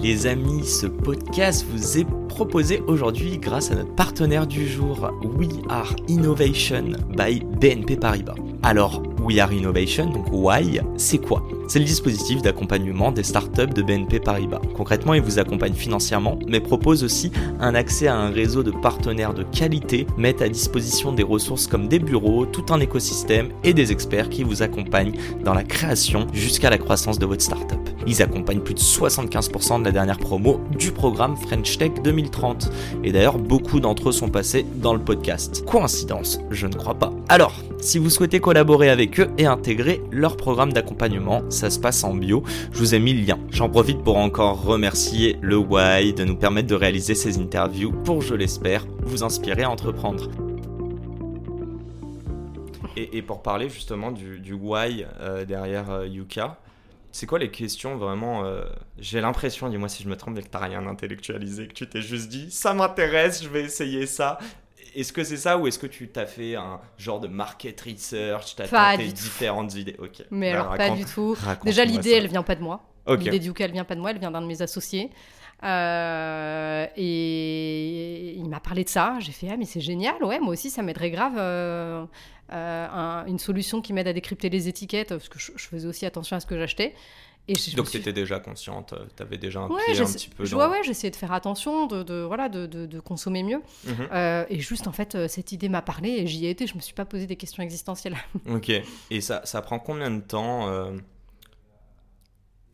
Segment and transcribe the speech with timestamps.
[0.00, 5.48] Les amis, ce podcast vous est proposé aujourd'hui grâce à notre partenaire du jour, We
[5.68, 8.36] Are Innovation by BNP Paribas.
[8.62, 11.42] Alors, We Are Innovation, donc Why, c'est quoi?
[11.66, 14.60] C'est le dispositif d'accompagnement des startups de BNP Paribas.
[14.76, 19.34] Concrètement, il vous accompagne financièrement, mais propose aussi un accès à un réseau de partenaires
[19.34, 23.90] de qualité, met à disposition des ressources comme des bureaux, tout un écosystème et des
[23.90, 27.87] experts qui vous accompagnent dans la création jusqu'à la croissance de votre startup.
[28.06, 32.70] Ils accompagnent plus de 75% de la dernière promo du programme French Tech 2030.
[33.04, 35.64] Et d'ailleurs, beaucoup d'entre eux sont passés dans le podcast.
[35.64, 37.12] Coïncidence Je ne crois pas.
[37.28, 42.02] Alors, si vous souhaitez collaborer avec eux et intégrer leur programme d'accompagnement, ça se passe
[42.04, 42.42] en bio.
[42.72, 43.38] Je vous ai mis le lien.
[43.50, 48.22] J'en profite pour encore remercier le Why de nous permettre de réaliser ces interviews pour,
[48.22, 50.28] je l'espère, vous inspirer à entreprendre.
[52.96, 56.58] Et, pour parler justement du, du Why euh, derrière euh, Yuka,
[57.12, 58.64] c'est quoi les questions vraiment euh,
[58.98, 62.28] J'ai l'impression, dis-moi si je me trompe, que t'as rien intellectualisé, que tu t'es juste
[62.28, 64.38] dit ça m'intéresse, je vais essayer ça.
[64.94, 68.56] Est-ce que c'est ça ou est-ce que tu t'as fait un genre de market research,
[68.56, 69.96] tu as tenté différentes idées?
[69.98, 70.24] Ok.
[70.30, 71.36] Mais bah, alors pas du tout.
[71.64, 72.82] Déjà l'idée, elle vient pas de moi.
[73.06, 75.10] L'idée du elle vient pas de moi, elle vient d'un de mes associés.
[75.64, 79.16] Euh, et il m'a parlé de ça.
[79.18, 81.34] J'ai fait ah mais c'est génial, ouais moi aussi ça m'aiderait grave.
[81.36, 82.04] Euh,
[82.52, 86.36] euh, une solution qui m'aide à décrypter les étiquettes parce que je, faisais aussi attention
[86.36, 86.94] à ce que j'achetais.
[87.50, 90.70] Et Donc tu étais déjà consciente, tu avais déjà un pied un petit peu dans...
[90.70, 93.62] Ouais, j'essayais de faire attention, de, de voilà, de, de, consommer mieux.
[93.86, 94.46] Mhm.
[94.50, 96.92] et juste en fait, cette idée m'a parlé et j'y ai été, je me suis
[96.92, 98.16] pas posé des questions existentielles.
[98.50, 98.70] ok,
[99.10, 100.68] et ça, ça prend combien de temps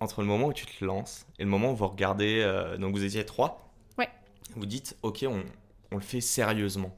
[0.05, 2.95] entre le moment où tu te lances et le moment où vous regardez, euh, donc
[2.95, 4.09] vous étiez trois, ouais.
[4.55, 5.43] vous dites, ok, on,
[5.91, 6.95] on, le fait sérieusement.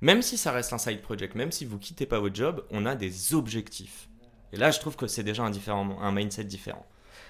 [0.00, 2.84] Même si ça reste un side project, même si vous quittez pas votre job, on
[2.86, 4.08] a des objectifs.
[4.52, 6.86] Et là, je trouve que c'est déjà un, différent, un mindset différent.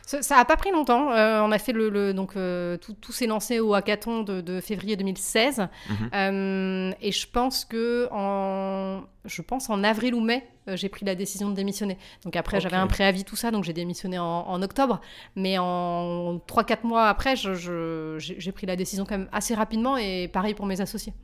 [0.06, 1.12] Ça n'a pas pris longtemps.
[1.12, 5.60] Euh, on a fait le, donc euh, tout, s'est lancé au hackathon de, février 2016,
[5.60, 6.10] mhm.
[6.14, 11.14] euh, et je pense que en je pense en avril ou mai, j'ai pris la
[11.14, 11.96] décision de démissionner.
[12.24, 15.00] Donc après, j'avais un préavis, tout ça, donc j'ai démissionné en, octobre.
[15.34, 20.52] Mais en 3-4 mois après, j'ai pris la décision quand même assez rapidement, et pareil
[20.52, 21.14] pour mes associés.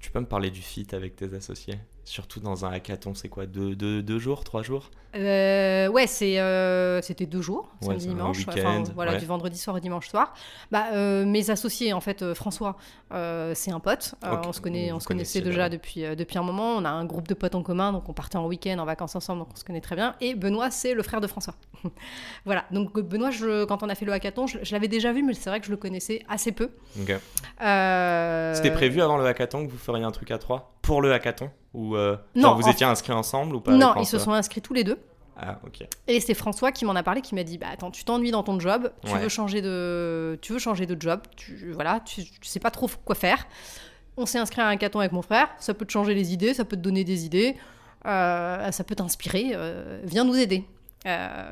[0.00, 1.78] Tu peux me parler du fit avec tes associés?
[2.08, 3.44] Surtout dans un hackathon, c'est quoi?
[3.44, 4.90] Deux, deux, deux, jours, trois jours?
[5.14, 8.46] Euh, Ouais, c'est, euh, c'était deux jours, samedi, dimanche.
[8.94, 10.32] voilà, du vendredi soir au dimanche soir.
[10.70, 12.76] Bah, euh, mes associés, en fait, François,
[13.54, 14.14] c'est un pote.
[14.22, 16.76] on se, connaît, on se connaissait déjà depuis, depuis un moment.
[16.76, 19.14] On a un groupe de potes en commun, donc on partait en week-end, en vacances
[19.14, 20.14] ensemble, donc on se connaît très bien.
[20.22, 21.56] Et Benoît, c'est le frère de François.
[22.46, 25.34] voilà, donc Benoît, je, quand on a fait le hackathon, je, l'avais déjà vu, mais
[25.34, 26.70] c'est vrai que je le connaissais assez peu.
[28.54, 31.50] C'était prévu avant le hackathon que vous feriez un truc à trois Pour le hackathon
[31.74, 34.74] ou euh, non, vous étiez inscrits ensemble ou pas Non, ils se sont inscrits tous
[34.74, 34.98] les deux.
[35.40, 35.86] Ah, ok.
[36.08, 38.42] Et c'est François qui m'en a parlé, qui m'a dit bah attends, tu t'ennuies dans
[38.42, 42.58] ton job, tu veux changer de, tu veux changer de job, tu voilà, tu, sais
[42.58, 43.46] pas trop quoi faire.
[44.16, 46.54] On s'est inscrit à un hackathon avec mon frère, ça peut te changer les idées,
[46.54, 47.56] ça peut te donner des idées,
[48.06, 50.64] euh, ça peut t'inspirer, euh, viens nous aider.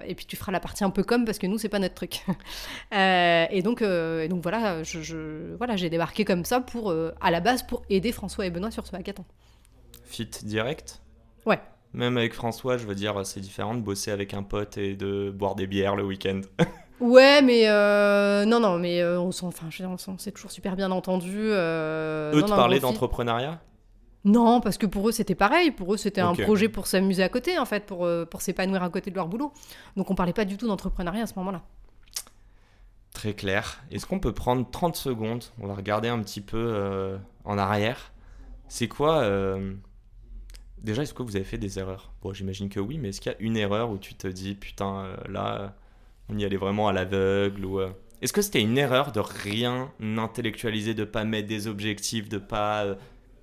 [0.06, 1.94] Et puis tu feras la partie un peu comme parce que nous c'est pas notre
[1.94, 2.24] truc.
[2.92, 7.62] et donc et donc voilà, je, voilà j'ai débarqué comme ça pour à la base
[7.62, 9.24] pour aider François et Benoît sur ce hackathon
[10.06, 11.02] fit direct?
[11.44, 11.60] Ouais.
[11.92, 15.30] Même avec François, je veux dire, c'est différent de bosser avec un pote et de
[15.30, 16.40] boire des bières le week-end.
[17.00, 19.68] ouais, mais euh, non, non, mais euh, on s'en, enfin,
[20.18, 21.38] s'est toujours super bien entendu.
[21.38, 23.60] Euh, eux te parler d'entrepreneuriat?
[24.26, 25.70] Non, parce que pour eux c'était pareil.
[25.70, 28.90] Pour eux c'était un projet pour s'amuser à côté, en fait, pour, pour s'épanouir à
[28.90, 29.52] côté de leur boulot.
[29.96, 31.62] Donc on parlait pas du tout d'entrepreneuriat à ce moment-là.
[33.14, 33.82] Très clair.
[33.90, 35.44] Est-ce qu'on peut prendre 30 secondes?
[35.60, 38.12] On va regarder un petit peu en arrière.
[38.68, 39.24] C'est quoi
[40.86, 42.12] Déjà, est-ce que vous avez fait des erreurs?
[42.22, 44.54] Bon, j'imagine que oui, mais est-ce qu'il y a une erreur où tu te dis,
[44.54, 45.74] putain, euh, là,
[46.28, 47.90] on y allait vraiment à l'aveugle ou euh,
[48.22, 52.84] Est-ce que c'était une erreur de rien intellectualiser, de pas mettre des objectifs, de pas
[52.84, 52.94] euh,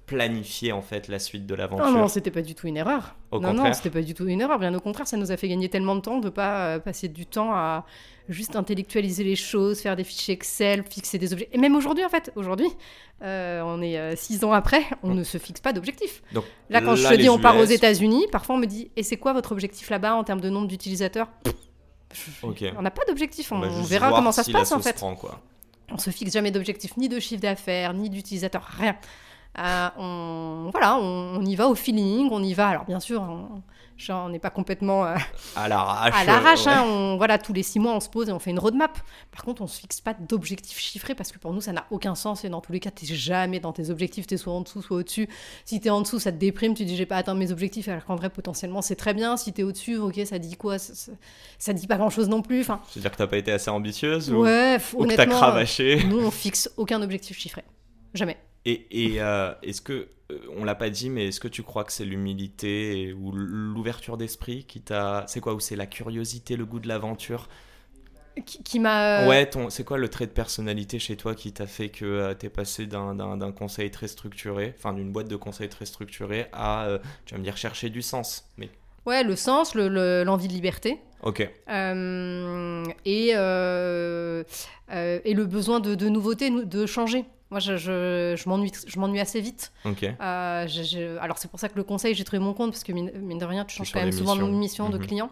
[0.06, 3.16] planifier en fait la suite de l'aventure Non, non, c'était pas du tout une erreur.
[3.32, 3.68] Au non, contraire.
[3.68, 4.60] non, c'était pas du tout une erreur.
[4.60, 7.26] Bien au contraire, ça nous a fait gagner tellement de temps de pas passer du
[7.26, 7.86] temps à
[8.30, 11.56] juste intellectualiser les choses, faire des fichiers Excel, fixer des objectifs.
[11.56, 12.70] Et même aujourd'hui, en fait, aujourd'hui,
[13.22, 16.22] euh, on est euh, six ans après, on ne se fixe pas d'objectifs.
[16.70, 19.18] Là, quand je te dis on part aux États-Unis, parfois on me dit Et c'est
[19.18, 21.30] quoi votre objectif là-bas en termes de nombre d'utilisateurs?
[22.44, 24.94] On n'a pas d'objectif, on, verra comment ça se passe en fait.
[24.94, 25.42] Prend, quoi.
[25.90, 28.96] On se fixe jamais d'objectif, ni de chiffre d'affaires, ni d'utilisateur, rien.
[29.60, 32.70] Euh, on, voilà, on, y va au feeling, on y va.
[32.70, 33.22] Alors bien sûr,
[34.10, 35.16] on n'est pas complètement euh,
[35.56, 36.14] à l'arrache.
[36.16, 38.60] À l'arrache, hein, voilà, tous les six mois, on se pose et on fait une
[38.60, 38.98] roadmap.
[39.32, 42.16] Par contre, on se fixe pas d'objectifs chiffrés parce que pour nous, ça n'a aucun
[42.16, 42.44] sens.
[42.44, 44.26] Et dans tous les cas, tu n'es jamais dans tes objectifs.
[44.26, 45.30] Tu es soit en dessous, soit au-dessus.
[45.66, 46.74] Si tu es en dessous, ça te déprime.
[46.74, 47.88] Tu dis, j'ai pas atteint mes objectifs.
[47.88, 49.38] Alors qu'en vrai, potentiellement, c'est très bien.
[49.38, 50.80] Si tu es au-dessus, ok, ça dit quoi?
[50.80, 51.12] Ça,
[51.60, 52.62] ça, dit pas grand-chose non plus.
[52.62, 55.26] Enfin, C'est-à-dire que tu pas été assez ambitieuse Ouais, ou, honnêtement.
[55.26, 56.04] que tu cravaché?
[56.06, 57.64] Nous, on fixe aucun objectif chiffré.
[58.14, 58.38] Jamais.
[58.66, 61.92] Et, euh, est-ce que, euh, on l'a pas dit, mais est-ce que tu crois que
[61.92, 65.26] c'est l'humilité ou l'ouverture d'esprit qui t'a.
[65.28, 67.50] C'est quoi Ou c'est la curiosité, le goût de l'aventure?
[68.46, 69.22] Qui, m'a.
[69.22, 72.48] Euh, ouais, c'est quoi le trait de personnalité chez toi qui t'a fait que tu
[72.48, 76.88] es passé d'un conseil très structuré, enfin d'une boîte de conseils très structurée à,
[77.26, 78.70] tu vas me dire, chercher du sens mais...
[79.06, 81.00] Ouais, le sens, l'envie de liberté.
[81.22, 81.42] Ok.
[81.42, 84.46] et, et le
[85.46, 87.26] besoin de, de nouveauté, de changer.
[87.54, 89.72] Moi, je, je, m'ennuie assez vite.
[89.86, 93.38] Euh, alors, c'est pour ça que le conseil, j'ai trouvé mon compte, parce que mine,
[93.38, 95.06] de rien, tu changes quand même souvent de mission de mhm.
[95.06, 95.30] client.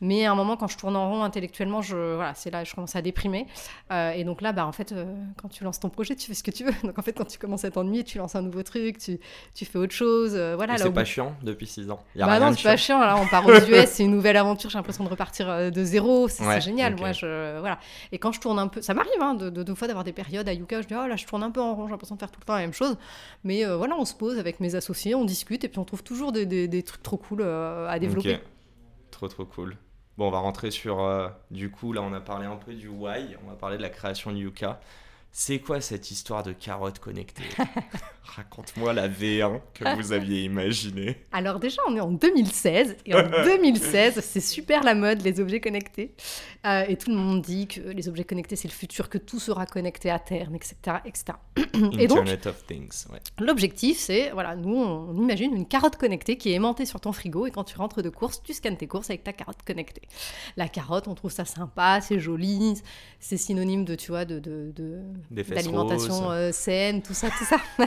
[0.00, 2.74] Mais à un moment, quand je tourne en rond intellectuellement, je, voilà, c'est là je
[2.74, 3.46] commence à déprimer.
[3.92, 5.04] Euh, et donc là, bah, en fait, euh,
[5.36, 6.72] quand tu lances ton projet, tu fais ce que tu veux.
[6.84, 9.18] Donc en fait, quand tu commences à t'ennuyer, tu lances un nouveau truc, tu,
[9.54, 10.32] tu fais autre chose.
[10.34, 12.00] Euh, voilà, c'est pas chiant depuis 6 ans.
[12.16, 13.00] Y a bah non, c'est pas chiant.
[13.00, 14.70] Là, on part aux US, c'est une nouvelle aventure.
[14.70, 16.28] J'ai l'impression de repartir de zéro.
[16.28, 16.96] C'est génial.
[16.96, 17.78] Moi, je, voilà.
[18.12, 20.48] Et quand je tourne un peu, ça m'arrive hein, de, deux fois d'avoir des périodes
[20.48, 20.82] à Yuka.
[20.82, 22.40] Je dis, oh là, je tourne un peu en rond, j'ai l'impression de faire tout
[22.40, 22.96] le temps la même chose.
[23.44, 26.32] Mais voilà, on se pose avec mes associés, on discute et puis on trouve toujours
[26.32, 28.38] des, des, trucs trop cool à développer.
[29.10, 29.76] Trop, trop cool.
[30.20, 31.00] Bon, on va rentrer sur.
[31.00, 33.82] Euh, du coup, là, on a parlé un peu du why, on va parler de
[33.82, 34.78] la création de Yuka.
[35.32, 37.44] C'est quoi cette histoire de carottes connectées
[38.24, 41.16] Raconte-moi la V1 que vous aviez imaginée.
[41.32, 45.60] Alors déjà, on est en 2016 et en 2016, c'est super la mode les objets
[45.60, 46.14] connectés
[46.66, 49.38] euh, et tout le monde dit que les objets connectés c'est le futur, que tout
[49.40, 51.24] sera connecté à terme, etc., etc.
[51.98, 53.06] et donc, of Things.
[53.12, 53.20] Ouais.
[53.38, 57.46] L'objectif, c'est voilà, nous on imagine une carotte connectée qui est aimantée sur ton frigo
[57.46, 60.02] et quand tu rentres de course, tu scannes tes courses avec ta carotte connectée.
[60.56, 62.74] La carotte, on trouve ça sympa, c'est joli,
[63.20, 65.00] c'est synonyme de tu vois de, de, de
[65.30, 67.58] d'alimentation euh, saine, tout ça, tout ça.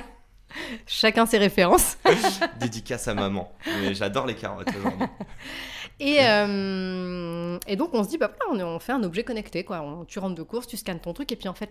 [0.87, 1.97] Chacun ses références.
[2.59, 3.51] Dédicace à maman.
[3.81, 5.07] Mais j'adore les carottes aujourd'hui.
[5.99, 9.63] Et, euh, et, donc on se dit, bah voilà, on, fait un objet connecté.
[9.63, 10.03] Quoi.
[10.07, 11.69] tu rentres de course, tu scannes ton truc, et puis en fait,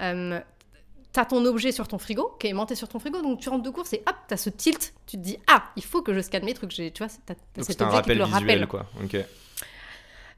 [0.00, 0.38] euh,
[1.12, 3.48] tu as ton objet sur ton frigo, qui est aimanté sur ton frigo, donc tu
[3.48, 6.02] rentres de course et hop, tu as ce tilt, tu te dis, ah, il faut
[6.02, 6.68] que je scanne mes trucs.
[6.68, 7.30] Tu vois, cet
[7.80, 8.66] objet qui te le rappelle.
[8.66, 8.86] Quoi.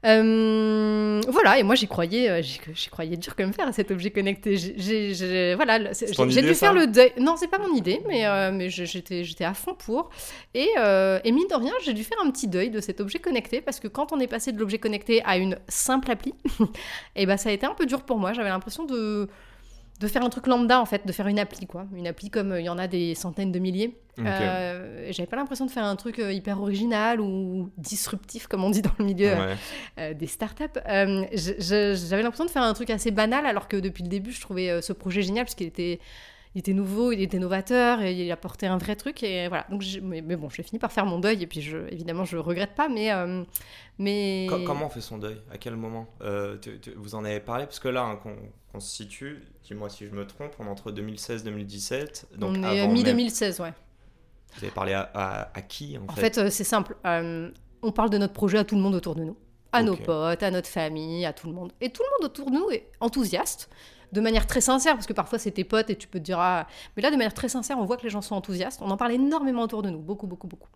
[0.05, 4.11] Euh, voilà, et moi j'y croyais, euh, j'y croyais dur comme faire à cet objet
[4.11, 4.55] connecté.
[4.55, 7.11] J'ai voilà, j'ai dû faire le deuil.
[7.19, 10.09] Non, c'est pas mon idée, mais, euh, mais j'étais à fond pour.
[10.53, 13.61] Et, et mine de rien, j'ai dû faire un petit deuil de cet objet connecté
[13.61, 16.33] parce que quand on est passé de l'objet connecté à une simple appli,
[17.15, 18.33] et ben ça a été un peu dur pour moi.
[18.33, 19.27] J'avais l'impression de
[19.99, 22.53] de faire un truc lambda en fait, de faire une appli quoi, une appli comme
[22.53, 23.97] euh, il y en a des centaines de milliers.
[24.19, 28.69] Euh, j'avais pas l'impression de faire un truc euh, hyper original ou disruptif comme on
[28.69, 29.31] dit dans le milieu
[29.97, 30.65] des startups.
[30.85, 34.81] j'avais l'impression de faire un truc assez banal alors que depuis le début je trouvais
[34.81, 35.99] ce projet génial parce qu'il était
[36.55, 39.21] il était nouveau, il était novateur et il apportait un vrai truc.
[39.21, 39.67] Et voilà.
[39.69, 42.73] Donc, mais, bon, j'ai fini par faire mon deuil et puis je, évidemment, je regrette
[42.73, 42.89] pas.
[42.89, 43.43] Mais, euh,
[43.99, 44.47] mais...
[44.65, 45.37] comment on fait son deuil?
[45.51, 46.07] À quel moment?
[46.21, 46.57] Euh,
[46.97, 47.65] Vous en avez parlé?
[47.65, 48.19] Parce que là, hein,
[48.71, 52.29] qu'on se situe, dis-moi si je me trompe, on est entre 2016 2017.
[52.37, 53.73] Donc on est mi-2016, ouais.
[54.55, 56.95] Vous avez parlé à, qui en, fait, euh, c'est simple.
[57.03, 59.37] on parle de notre projet à tout le monde autour de nous.
[59.71, 61.71] À nos potes, à notre famille, à tout le monde.
[61.79, 63.69] Et tout le monde autour de nous est enthousiaste
[64.11, 66.39] de manière très sincère, parce que parfois c'est tes potes et tu peux te dire,
[66.39, 66.67] ah...
[66.95, 68.81] mais là de manière très sincère, on voit que les gens sont enthousiastes.
[68.81, 70.69] On en parle énormément autour de nous, beaucoup, beaucoup, beaucoup.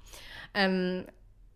[0.57, 1.03] Euh,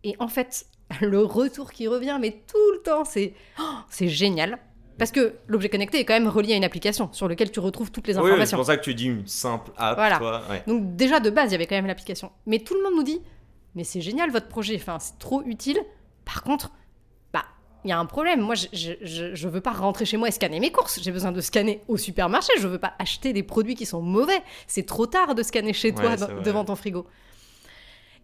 [0.04, 0.66] et en fait,
[1.00, 4.58] le retour qui revient, mais tout le temps, c'est oh, c'est génial.
[4.98, 7.92] Parce que l'objet connecté est quand même relié à une application sur laquelle tu retrouves
[7.92, 8.40] toutes les informations.
[8.40, 9.96] Oui, c'est pour ça que tu dis une simple app.
[9.96, 10.18] Voilà.
[10.66, 12.32] Donc déjà de base, il y avait quand même l'application.
[12.46, 13.20] Mais tout le monde nous dit,
[13.76, 15.78] mais c'est génial votre projet, enfin, c'est trop utile.
[16.24, 16.72] Par contre,
[17.88, 18.42] il y a un problème.
[18.42, 21.00] Moi, je, je, veux pas rentrer chez moi et scanner mes courses.
[21.02, 22.52] J'ai besoin de scanner au supermarché.
[22.60, 24.42] Je veux pas acheter des produits qui sont mauvais.
[24.66, 27.06] C'est trop tard de scanner chez toi devant ton frigo.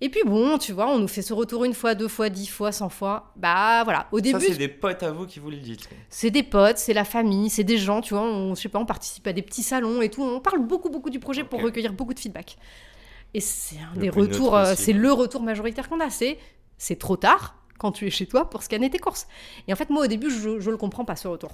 [0.03, 2.47] Et puis bon, tu vois, on nous fait ce retour une fois, deux fois, dix
[2.47, 3.33] fois, cent fois.
[3.37, 4.39] Bah voilà, au début.
[4.39, 5.89] Ça, c'est des potes à vous qui vous le dites.
[6.11, 8.25] C'est des potes, c'est la famille, c'est des gens, tu vois.
[8.25, 10.23] On, je sais pas, on participe à des petits salons et tout.
[10.23, 12.59] On parle beaucoup, beaucoup du projet pour recueillir beaucoup de feedback.
[13.33, 16.11] Et c'est un des retours, euh, c'est le retour majoritaire qu'on a.
[16.11, 16.39] C'est
[16.77, 19.27] c'est trop tard quand tu es chez toi pour scanner tes courses.
[19.69, 21.53] Et en fait, moi, au début, je ne le comprends pas, ce retour.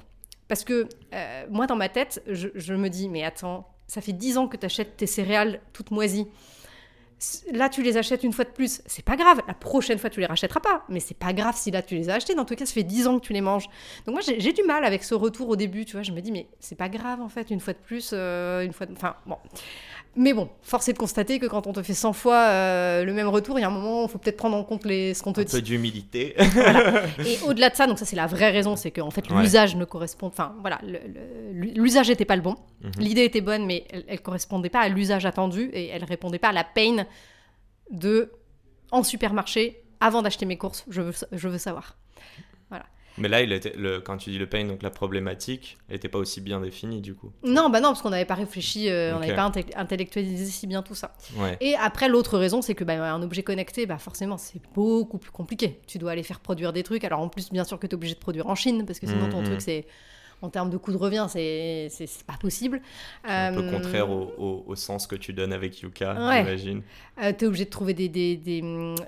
[0.49, 4.37] Parce que euh, moi, dans ma tête, je, me dis, mais attends, ça fait 10
[4.37, 6.27] ans que tu achètes tes céréales toutes moisies.
[7.53, 9.41] Là, tu les achètes une fois de plus, c'est pas grave.
[9.47, 10.85] La prochaine fois, tu les rachèteras pas.
[10.89, 12.35] Mais c'est pas grave si là, tu les as achetés.
[12.35, 13.67] Dans tout cas, ça fait 10 ans que tu les manges.
[14.07, 15.85] Donc, moi, j'ai du mal avec ce retour au début.
[15.85, 18.11] Tu vois, je me dis, mais c'est pas grave, en fait, une fois de plus,
[18.15, 18.93] euh, une fois de...
[18.93, 19.37] Enfin, bon.
[20.17, 23.13] Mais bon, force est de constater que quand on te fait 100 fois euh, le
[23.13, 25.23] même retour, il y a un moment, il faut peut-être prendre en compte les, ce
[25.23, 25.53] qu'on te un dit.
[25.53, 26.35] peu d'humilité.
[26.53, 27.05] Voilà.
[27.25, 29.41] Et au-delà de ça, donc ça c'est la vraie raison, c'est qu'en fait Ouais.
[29.41, 30.81] l'usage ne correspond, enfin voilà,
[31.53, 32.57] l'usage n'était pas le bon.
[32.83, 32.91] Mhm.
[32.99, 36.49] L'idée était bonne, mais elle, elle correspondait pas à l'usage attendu et elle répondait pas
[36.49, 37.07] à la pain
[37.91, 38.33] de
[38.91, 40.85] en supermarché avant d'acheter mes courses.
[40.89, 41.97] Je veux, je veux savoir.
[43.19, 46.19] Mais là, il était, le, quand tu dis le pain, donc la problématique, n'était pas
[46.19, 47.33] aussi bien définie du coup.
[47.43, 50.67] Non, bah non, parce qu'on n'avait pas réfléchi, euh, on n'avait pas inte- intellectualisé si
[50.67, 51.15] bien tout ça.
[51.37, 51.57] Ouais.
[51.61, 55.33] Et après, l'autre raison, c'est que bah, un objet connecté, bah, forcément, c'est beaucoup plus
[55.33, 55.81] compliqué.
[55.87, 57.05] Tu dois aller faire produire des trucs.
[57.05, 59.07] Alors, en plus, bien sûr que tu es obligé de produire en Chine, parce que
[59.07, 59.45] sinon, ton Mhm.
[59.47, 59.87] truc, c'est.
[60.43, 62.81] En termes de coût de revient, c'est c'est- c'est pas possible.
[63.25, 66.39] Un peu Euh, contraire au, au- au sens que tu donnes avec Yuka, Ouais.
[66.45, 66.83] j'imagine.
[67.23, 68.63] euh, t'es obligé de trouver des, des, des,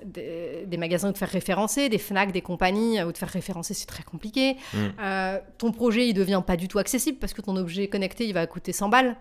[0.05, 3.29] des- des magasins où te faire référencer, des FNAC, des compagnies euh, où te faire
[3.29, 4.57] référencer, c'est très compliqué.
[4.73, 5.39] Mm.
[5.57, 8.45] Ton projet, il devient pas du tout accessible parce que ton objet connecté, il va
[8.47, 9.15] coûter 100 balles.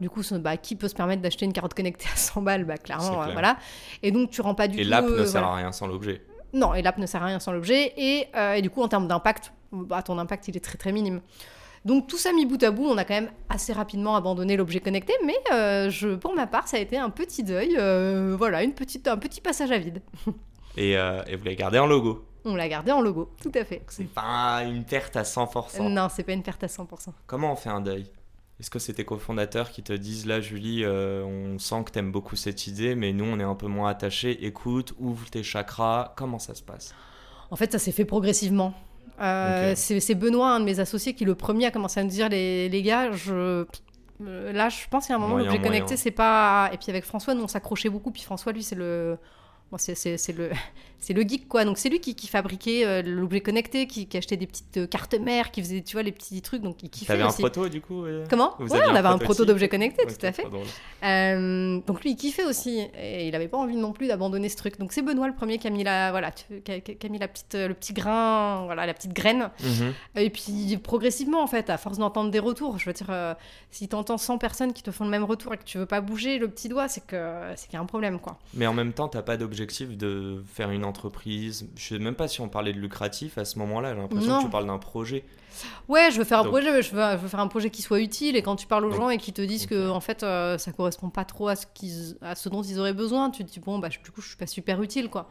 [0.00, 2.64] Du coup, bah, qui peut se permettre d'acheter une carotte connectée à 100 balles?
[2.64, 3.28] Bah, C'est Clairement, clair.
[3.28, 3.58] euh, voilà.
[4.02, 4.88] Et donc, tu rends pas du Et tout.
[4.90, 5.48] l'app ne sert voilà.
[5.48, 6.22] à rien sans l'objet.
[6.54, 7.92] Non, et l'app ne sert à rien sans l'objet.
[7.96, 10.92] Et, euh, et du coup, en termes d'impact, bah, ton impact, il est très très
[10.92, 11.20] minime.
[11.88, 14.78] Donc tout ça mis bout à bout, on a quand même assez rapidement abandonné l'objet
[14.78, 18.62] connecté, mais euh, je, pour ma part, ça a été un petit deuil, euh, voilà,
[18.62, 20.02] une petite, un petit passage à vide.
[20.76, 22.24] Et, euh, et vous l'avez gardé en logo?
[22.44, 23.82] On l'a gardé en logo, tout à fait.
[23.88, 25.88] C'est pas une perte à 100%.
[25.88, 27.08] Non, c'est pas une perte à 100%.
[27.26, 28.04] Comment on fait un deuil?
[28.60, 32.12] Est-ce que c'est tes cofondateurs qui te disent là, Julie, euh, on sent que t'aimes
[32.12, 34.46] beaucoup cette idée, mais nous on est un peu moins attachés.
[34.46, 36.12] Écoute, ouvre tes chakras.
[36.16, 36.94] Comment ça se passe?
[37.50, 38.74] En fait, ça s'est fait progressivement.
[39.20, 42.28] Euh, c'est, Benoît, un de mes associés, qui le premier a commencé à me dire
[42.28, 43.64] les, les gars, je.
[44.22, 45.62] euh, Là, je pense qu'il y a un moment, l'objet moyen.
[45.62, 46.70] connecté, c'est pas.
[46.72, 48.10] Et puis avec François, nous, on s'accrochait beaucoup.
[48.10, 49.18] Puis François, lui, c'est le.
[49.70, 49.94] Bon, c'est,
[50.32, 50.50] le,
[51.00, 51.64] c'est le geek, quoi.
[51.64, 54.86] Donc, c'est lui qui, qui fabriquait euh, l'objet connecté, qui, qui achetait des petites euh,
[54.86, 56.62] cartes mères, qui faisait, tu vois, les petits trucs.
[56.62, 59.18] Donc, il kiffait T'avais un proto du coup euh Comment Vous Ouais, on avait un
[59.18, 60.46] proto d'objet connecté, tout à fait.
[61.04, 62.80] Euh, donc lui, il kiffait aussi.
[63.00, 64.78] Et il avait pas envie non plus d'abandonner ce truc.
[64.78, 67.08] Donc c'est Benoît le premier qui a mis la, voilà, tu- qui a, qui a
[67.08, 69.50] mis la petite, le petit grain, voilà, la petite graine.
[69.62, 69.94] Mhm.
[70.16, 73.36] Et puis progressivement, en fait, à force d'entendre des retours, je veux dire,
[73.70, 76.00] si t'entends 100 personnes qui te font le même retour et que tu veux pas
[76.00, 78.38] bouger le petit doigt, c'est que c'est qu'il y a un problème, quoi.
[78.54, 81.68] Mais en même temps, t'as pas d'objectif de faire une entreprise.
[81.76, 83.94] Je sais même pas si on parlait de lucratif à ce moment-là.
[83.94, 85.24] J'ai l'impression que tu parles d'un projet.
[85.88, 87.82] Ouais, je veux faire un Donc- projet, je veux, je veux faire un projet qui
[87.82, 88.36] soit utile.
[88.36, 90.56] Et quand tu parles aux Donc- gens et qu'ils te disent que en fait euh,
[90.58, 93.50] ça correspond pas trop à ce, qu'ils, à ce dont ils auraient besoin, tu te
[93.50, 95.28] dis bon bah du coup je suis pas super utile quoi.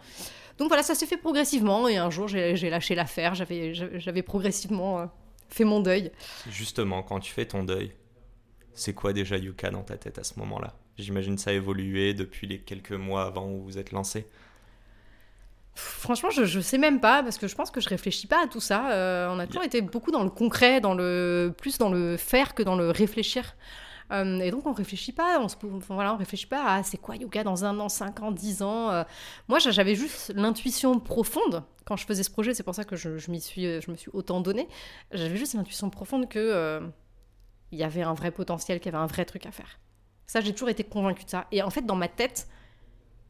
[0.57, 5.05] Donc voilà, ça s'est fait progressivement et un jour j'ai, lâché l'affaire, j'avais progressivement euh,
[5.49, 6.11] fait mon deuil.
[6.49, 7.91] Justement, quand tu fais ton deuil,
[8.73, 10.73] c'est quoi déjà Yuka dans ta tête à ce moment-là?
[10.97, 14.27] J'imagine ça a évolué depuis les quelques mois avant où vous êtes lancé.
[15.75, 18.47] Franchement, je, je sais même pas parce que je pense que je réfléchis pas à
[18.47, 18.91] tout ça.
[18.93, 22.55] Euh, on a toujours été beaucoup dans le concret, dans le plus dans le faire
[22.55, 23.55] que dans le réfléchir.
[24.11, 25.55] Euh, et donc on réfléchit pas, on se,
[25.89, 28.89] voilà, on réfléchit pas à c'est quoi yoga dans un an, cinq ans, dix ans.
[28.89, 29.03] Euh,
[29.49, 32.55] moi, j'a- j'avais juste l'intuition profonde quand je faisais ce projet.
[32.55, 34.67] C'est pour ça que je, je m'y suis, je me suis autant donné.
[35.11, 36.81] J'avais juste l'intuition profonde que
[37.71, 39.77] il y avait un vrai potentiel, qu'il y avait un vrai truc à faire.
[40.27, 41.47] Ça, j'ai toujours été convaincue de ça.
[41.53, 42.47] Et en fait, dans ma tête,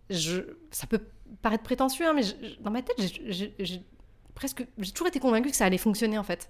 [0.10, 1.00] je, ça peut
[1.44, 3.84] paraître prétentieux, hein, mais je- dans ma tête, j'ai-
[4.34, 6.50] presque, j'ai toujours été convaincue que ça allait fonctionner en fait.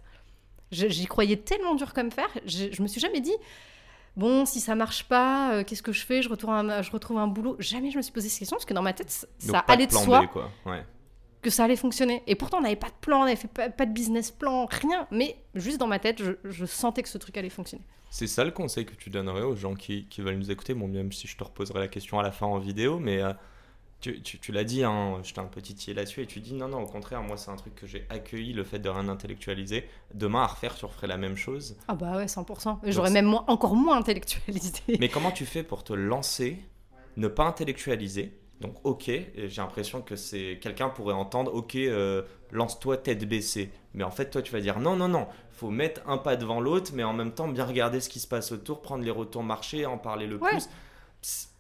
[0.72, 3.34] J'y croyais tellement dur comme fer, je, je me suis jamais dit,
[4.16, 6.22] bon, si ça marche pas, euh, qu'est-ce que je fais?
[6.22, 7.56] Je, retourne un- je retrouve un boulot.
[7.60, 9.86] Jamais je me suis posé cette question parce que dans ma tête, ça Donc allait
[9.88, 10.52] de plan soi B, quoi.
[10.66, 10.86] Ouais.
[11.50, 12.24] Que ça allait fonctionner.
[12.28, 14.66] Et pourtant, on n'avait pas de plan, on n'avait fait pas, pas de business plan,
[14.70, 15.08] rien.
[15.12, 17.84] Mais juste dans ma tête, je, je sentais que ce truc allait fonctionner.
[18.10, 20.74] C'est ça le conseil que tu donnerais aux gens qui, qui veulent nous écouter?
[20.74, 23.34] Bon, même si je te reposerai la question à la fin en vidéo, mais euh,
[24.00, 26.54] tu, tu- tu l'as dit, hein, je t'ai un peu titillé là-dessus, et tu dis
[26.54, 29.10] non, non, au contraire, moi c'est un truc que j'ai accueilli, le fait de rien
[29.10, 29.90] intellectualiser.
[30.14, 31.76] Demain, à refaire, tu referais la même chose.
[31.90, 32.80] Ah bah ouais, 100%.
[32.86, 34.82] Et J'aurais même moins, encore moins intellectualisé.
[35.00, 36.60] Mais comment tu fais pour te lancer,
[37.18, 42.24] ne pas intellectualiser donc ok, et j'ai l'impression que c'est quelqu'un pourrait entendre ok, euh,
[42.52, 43.72] lance-toi tête baissée.
[43.94, 46.60] Mais en fait toi tu vas dire non non non, faut mettre un pas devant
[46.60, 49.44] l'autre, mais en même temps bien regarder ce qui se passe autour, prendre les retours
[49.44, 50.50] marché, en parler le Ouais.
[50.52, 50.70] plus.
[51.22, 51.52] Psst.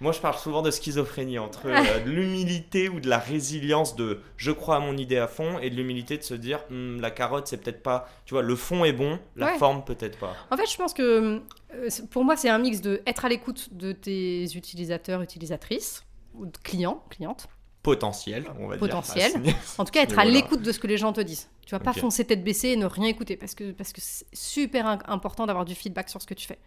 [0.00, 4.20] Moi je parle souvent de schizophrénie entre euh, de l'humilité ou de la résilience de
[4.36, 7.12] je crois à mon idée à fond et de l'humilité de se dire Hum, la
[7.12, 9.58] carotte c'est peut-être pas, tu vois le fond est bon, la Ouais.
[9.58, 10.34] forme peut-être pas.
[10.50, 11.40] En fait, je pense que
[11.72, 16.02] euh, pour moi, c'est un mix de être à l'écoute de tes utilisateurs, utilisatrices,
[16.34, 17.48] ou de clients, clientes.
[17.82, 19.42] Potentiel, on va Potentiel.
[19.42, 19.56] dire.
[19.78, 21.48] En tout cas, être à l'écoute de ce que les gens te disent.
[21.66, 24.26] Tu vas pas foncer tête baissée et ne rien écouter parce que parce que c'est
[24.32, 26.58] super important d'avoir du feedback sur ce que tu fais.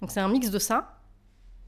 [0.00, 0.98] Donc c'est un mix de ça.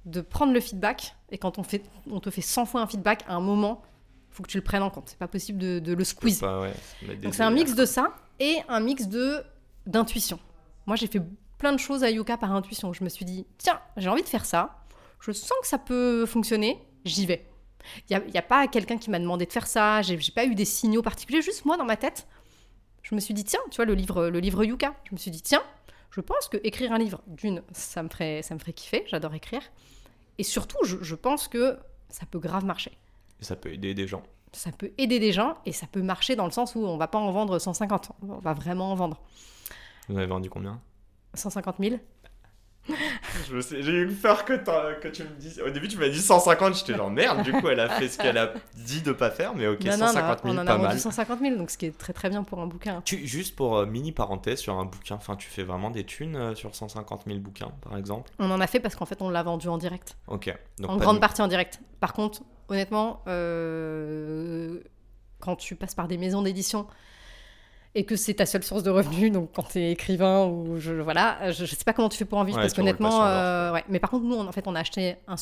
[0.07, 1.15] de prendre le feedback.
[1.31, 3.83] Et quand on, fait, on te fait 100 fois un feedback, à un moment,
[4.31, 5.09] faut que tu le prennes en compte.
[5.09, 6.41] C'est pas possible de, de le squeeze.
[6.41, 9.43] Pas, ouais, Donc c'est un mix de ça et un mix de
[9.87, 10.39] d'intuition.
[10.87, 11.23] Moi, j'ai fait
[11.59, 12.93] plein de choses à Yuka par intuition.
[12.93, 14.79] Je me suis dit, tiens, j'ai envie de faire ça.
[15.21, 16.81] Je sens que ça peut fonctionner.
[17.07, 17.47] J'y vais.
[18.11, 20.03] Il n'y a, a, pas quelqu'un qui m'a demandé de faire ça.
[20.03, 21.41] J'ai pas eu des signaux particuliers.
[21.41, 22.27] Juste moi, dans ma tête,
[23.03, 24.95] je me suis dit, tiens, tu vois, le livre, le livre Yuka.
[25.05, 25.63] Je me suis dit, tiens,
[26.11, 29.05] je pense que écrire un livre, d'une, ça me ferait, ça me ferait kiffer.
[29.07, 29.63] J'adore écrire.
[30.39, 32.93] Et surtout, je, je pense que ça peut grave marcher.
[33.41, 34.23] Et ça peut aider des gens.
[34.53, 37.09] Ça peut aider des gens et ça peut marcher dans le sens où on va
[37.09, 38.13] pas en vendre 150.
[38.23, 39.21] On va vraiment en vendre.
[40.09, 40.81] Vous avez vendu combien?
[41.35, 41.97] 150 000
[43.81, 44.55] j'ai eu peur que,
[45.01, 45.61] que, tu me dises.
[45.61, 47.43] Au début, tu m'as dit 150, j'étais genre merde.
[47.43, 49.93] Du coup, elle a fait ce qu'elle a dit de pas faire, mais ok, non,
[49.93, 50.99] 150 000, on en pas a vendu mal.
[50.99, 53.03] 150 000, donc ce qui est très très bien pour un bouquin.
[53.05, 56.37] Tu, juste pour euh, mini parenthèse sur un bouquin, enfin, tu fais vraiment des thunes
[56.37, 58.31] euh, sur 150 000 bouquins, par exemple?
[58.39, 60.17] On en a fait parce qu'en fait, on l'a vendu en direct.
[60.29, 60.55] Ok.
[60.79, 61.21] Donc en grande de...
[61.21, 61.81] partie en direct.
[62.01, 64.81] Par contre, honnêtement, euh,
[65.41, 66.87] quand tu passes par des maisons d'édition
[67.97, 70.93] et que c'est ta seule source de revenus, donc quand tu es écrivain ou je
[70.93, 73.73] voilà, je, je, sais pas comment tu fais pour en vivre Ouais, parce qu'honnêtement, euh,
[73.73, 73.85] ouais.
[73.89, 75.37] Mais par contre, nous, on, en fait, on a acheté un,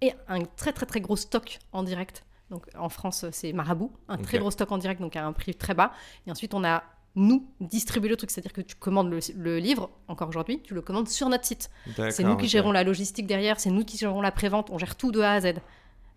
[0.00, 2.24] et un très très très gros stock en direct.
[2.50, 5.54] Donc en France, c'est Marabout, un très gros stock en direct, donc à un prix
[5.54, 5.92] très bas.
[6.26, 6.82] Et ensuite, on a
[7.14, 10.80] nous distribué le truc, c'est-à-dire que tu commandes le, le livre, encore aujourd'hui, tu le
[10.80, 11.68] commandes sur notre site.
[12.10, 14.96] C'est nous qui gérons la logistique derrière, c'est nous qui gérons la prévente, on gère
[14.96, 15.56] tout de A à Z.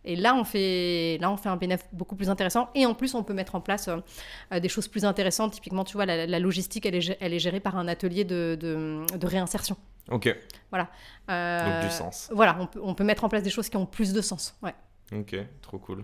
[0.04, 2.70] Et là, on fait, là, on fait un bénéfice beaucoup plus intéressant.
[2.76, 5.54] Et en plus, on peut mettre en place euh, des choses plus intéressantes.
[5.54, 8.58] Typiquement, tu vois, la, la logistique, elle est, elle est gérée par un atelier de,
[8.60, 9.78] de, de réinsertion.
[10.10, 10.36] Ok,
[10.72, 10.90] Voilà.
[11.30, 12.30] Euh, donc du sens.
[12.34, 14.58] Voilà, on peut, on peut mettre en place des choses qui ont plus de sens.
[14.64, 14.74] Ouais.
[15.14, 16.04] Ok, trop cool.